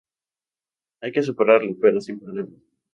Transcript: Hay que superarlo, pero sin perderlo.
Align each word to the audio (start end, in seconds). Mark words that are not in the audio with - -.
Hay 1.01 1.11
que 1.11 1.21
superarlo, 1.21 1.73
pero 1.79 2.01
sin 2.01 2.19
perderlo. 2.19 2.57